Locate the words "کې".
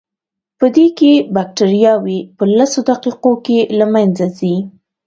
0.97-1.11, 3.45-3.59